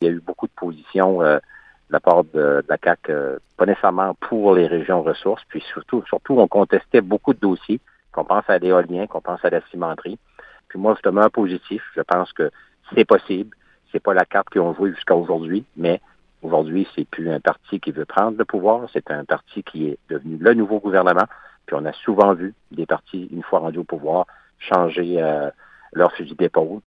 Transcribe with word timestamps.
Il 0.00 0.06
y 0.06 0.10
a 0.10 0.12
eu 0.12 0.20
beaucoup 0.20 0.46
de 0.46 0.52
positions 0.52 1.22
euh, 1.22 1.36
de 1.36 1.92
la 1.92 2.00
part 2.00 2.24
de, 2.24 2.64
la 2.68 2.78
CAC, 2.78 3.10
euh, 3.10 3.38
pas 3.56 3.66
nécessairement 3.66 4.14
pour 4.14 4.54
les 4.54 4.66
régions 4.66 5.02
ressources, 5.02 5.42
puis 5.48 5.60
surtout, 5.72 6.02
surtout, 6.06 6.38
on 6.38 6.48
contestait 6.48 7.00
beaucoup 7.00 7.34
de 7.34 7.40
dossiers, 7.40 7.80
qu'on 8.12 8.24
pense 8.24 8.48
à 8.48 8.58
l'éolien, 8.58 9.06
qu'on 9.06 9.20
pense 9.20 9.44
à 9.44 9.50
la 9.50 9.60
cimenterie. 9.70 10.18
Puis 10.68 10.78
moi, 10.78 10.96
c'est 11.02 11.08
un 11.08 11.28
positif. 11.28 11.82
Je 11.94 12.00
pense 12.00 12.32
que 12.32 12.50
c'est 12.94 13.04
possible. 13.04 13.56
C'est 13.92 14.00
pas 14.00 14.14
la 14.14 14.24
carte 14.24 14.48
qu'ils 14.50 14.60
ont 14.60 14.74
jusqu'à 14.86 15.16
aujourd'hui, 15.16 15.64
mais 15.76 16.00
aujourd'hui, 16.42 16.88
c'est 16.94 17.04
plus 17.04 17.28
un 17.28 17.40
parti 17.40 17.80
qui 17.80 17.90
veut 17.90 18.04
prendre 18.04 18.38
le 18.38 18.44
pouvoir, 18.44 18.88
c'est 18.92 19.10
un 19.10 19.24
parti 19.24 19.62
qui 19.64 19.88
est 19.88 19.98
devenu 20.08 20.38
le 20.38 20.54
nouveau 20.54 20.78
gouvernement. 20.78 21.26
Puis 21.66 21.76
on 21.78 21.84
a 21.84 21.92
souvent 21.92 22.34
vu 22.34 22.54
des 22.70 22.86
partis, 22.86 23.28
une 23.32 23.42
fois 23.42 23.58
rendus 23.58 23.80
au 23.80 23.84
pouvoir, 23.84 24.26
changer 24.58 25.20
euh, 25.20 25.50
leur 25.92 26.12
fusil 26.12 26.36
d'épaule, 26.36 26.78